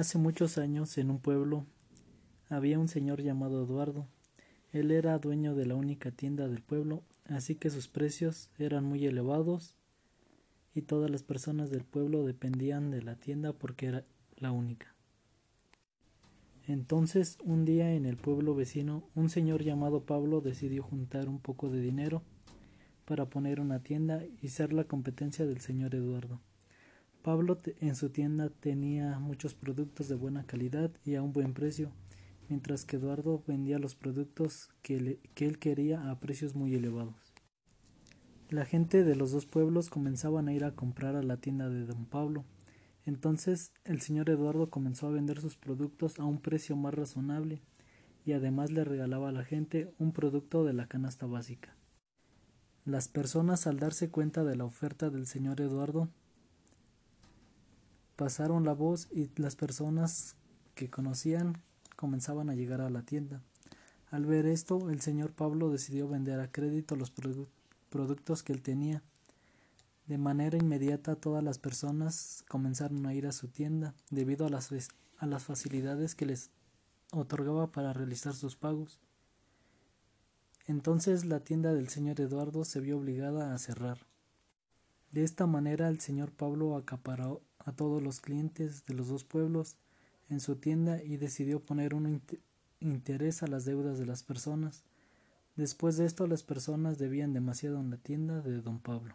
Hace 0.00 0.16
muchos 0.16 0.56
años, 0.56 0.96
en 0.96 1.10
un 1.10 1.18
pueblo, 1.18 1.66
había 2.48 2.78
un 2.78 2.88
señor 2.88 3.20
llamado 3.20 3.62
Eduardo. 3.62 4.06
Él 4.72 4.92
era 4.92 5.18
dueño 5.18 5.54
de 5.54 5.66
la 5.66 5.74
única 5.74 6.10
tienda 6.10 6.48
del 6.48 6.62
pueblo, 6.62 7.02
así 7.26 7.54
que 7.54 7.68
sus 7.68 7.86
precios 7.86 8.48
eran 8.56 8.82
muy 8.86 9.04
elevados 9.04 9.76
y 10.74 10.80
todas 10.80 11.10
las 11.10 11.22
personas 11.22 11.68
del 11.68 11.84
pueblo 11.84 12.24
dependían 12.24 12.90
de 12.90 13.02
la 13.02 13.16
tienda 13.16 13.52
porque 13.52 13.88
era 13.88 14.06
la 14.38 14.52
única. 14.52 14.94
Entonces, 16.66 17.36
un 17.44 17.66
día 17.66 17.92
en 17.92 18.06
el 18.06 18.16
pueblo 18.16 18.54
vecino, 18.54 19.06
un 19.14 19.28
señor 19.28 19.62
llamado 19.62 20.06
Pablo 20.06 20.40
decidió 20.40 20.82
juntar 20.82 21.28
un 21.28 21.40
poco 21.40 21.68
de 21.68 21.82
dinero 21.82 22.22
para 23.04 23.26
poner 23.26 23.60
una 23.60 23.82
tienda 23.82 24.24
y 24.40 24.48
ser 24.48 24.72
la 24.72 24.84
competencia 24.84 25.44
del 25.44 25.60
señor 25.60 25.94
Eduardo. 25.94 26.40
Pablo 27.22 27.58
en 27.80 27.96
su 27.96 28.08
tienda 28.08 28.48
tenía 28.48 29.18
muchos 29.18 29.54
productos 29.54 30.08
de 30.08 30.14
buena 30.14 30.44
calidad 30.44 30.90
y 31.04 31.16
a 31.16 31.22
un 31.22 31.34
buen 31.34 31.52
precio, 31.52 31.92
mientras 32.48 32.86
que 32.86 32.96
Eduardo 32.96 33.44
vendía 33.46 33.78
los 33.78 33.94
productos 33.94 34.70
que, 34.82 35.18
él 35.36 35.58
quería 35.58 36.10
a 36.10 36.18
precios 36.18 36.54
muy 36.54 36.74
elevados. 36.74 37.34
La 38.48 38.64
gente 38.64 39.04
de 39.04 39.16
los 39.16 39.32
dos 39.32 39.44
pueblos 39.44 39.90
comenzaban 39.90 40.48
a 40.48 40.54
ir 40.54 40.64
a 40.64 40.74
comprar 40.74 41.14
a 41.14 41.22
la 41.22 41.36
tienda 41.36 41.68
de 41.68 41.84
don 41.84 42.06
Pablo. 42.06 42.46
Entonces 43.04 43.72
el 43.84 44.00
señor 44.00 44.30
Eduardo 44.30 44.70
comenzó 44.70 45.06
a 45.06 45.10
vender 45.10 45.40
sus 45.40 45.56
productos 45.56 46.18
a 46.18 46.24
un 46.24 46.40
precio 46.40 46.74
más 46.74 46.94
razonable 46.94 47.60
y 48.24 48.32
además 48.32 48.70
le 48.70 48.84
regalaba 48.84 49.28
a 49.28 49.32
la 49.32 49.44
gente 49.44 49.92
un 49.98 50.12
producto 50.12 50.64
de 50.64 50.72
la 50.72 50.86
canasta 50.86 51.26
básica. 51.26 51.76
Las 52.86 53.08
personas 53.08 53.66
al 53.66 53.78
darse 53.78 54.10
cuenta 54.10 54.42
de 54.42 54.56
la 54.56 54.64
oferta 54.64 55.10
del 55.10 55.26
señor 55.26 55.60
Eduardo 55.60 56.08
Pasaron 58.20 58.66
la 58.66 58.74
voz 58.74 59.08
y 59.10 59.30
las 59.40 59.56
personas 59.56 60.36
que 60.74 60.90
conocían 60.90 61.62
comenzaban 61.96 62.50
a 62.50 62.54
llegar 62.54 62.82
a 62.82 62.90
la 62.90 63.00
tienda. 63.00 63.40
Al 64.10 64.26
ver 64.26 64.44
esto, 64.44 64.90
el 64.90 65.00
señor 65.00 65.32
Pablo 65.32 65.70
decidió 65.70 66.06
vender 66.06 66.38
a 66.38 66.52
crédito 66.52 66.96
los 66.96 67.10
productos 67.88 68.42
que 68.42 68.52
él 68.52 68.60
tenía. 68.60 69.02
De 70.06 70.18
manera 70.18 70.58
inmediata 70.58 71.16
todas 71.16 71.42
las 71.42 71.58
personas 71.58 72.44
comenzaron 72.46 73.06
a 73.06 73.14
ir 73.14 73.26
a 73.26 73.32
su 73.32 73.48
tienda 73.48 73.94
debido 74.10 74.44
a 74.44 74.50
las, 74.50 74.68
a 75.16 75.24
las 75.24 75.44
facilidades 75.44 76.14
que 76.14 76.26
les 76.26 76.50
otorgaba 77.12 77.72
para 77.72 77.94
realizar 77.94 78.34
sus 78.34 78.54
pagos. 78.54 79.00
Entonces 80.66 81.24
la 81.24 81.40
tienda 81.40 81.72
del 81.72 81.88
señor 81.88 82.20
Eduardo 82.20 82.66
se 82.66 82.80
vio 82.80 82.98
obligada 82.98 83.54
a 83.54 83.58
cerrar. 83.58 83.96
De 85.10 85.24
esta 85.24 85.46
manera 85.46 85.88
el 85.88 86.00
señor 86.00 86.30
Pablo 86.32 86.76
acaparó 86.76 87.40
a 87.64 87.72
todos 87.72 88.02
los 88.02 88.20
clientes 88.20 88.84
de 88.86 88.94
los 88.94 89.08
dos 89.08 89.24
pueblos 89.24 89.76
en 90.28 90.40
su 90.40 90.56
tienda 90.56 91.02
y 91.02 91.16
decidió 91.16 91.60
poner 91.60 91.94
un 91.94 92.22
interés 92.80 93.42
a 93.42 93.46
las 93.46 93.64
deudas 93.64 93.98
de 93.98 94.06
las 94.06 94.22
personas. 94.22 94.84
Después 95.56 95.96
de 95.96 96.06
esto 96.06 96.26
las 96.26 96.42
personas 96.42 96.98
debían 96.98 97.32
demasiado 97.32 97.80
en 97.80 97.90
la 97.90 97.96
tienda 97.96 98.40
de 98.40 98.60
don 98.60 98.78
Pablo. 98.78 99.14